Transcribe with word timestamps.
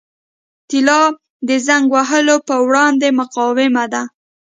طلا 0.69 1.01
د 1.47 1.49
زنګ 1.67 1.85
وهلو 1.95 2.35
پر 2.47 2.59
وړاندې 2.67 3.07
مقاوم 3.19 3.75
دی. 3.93 4.03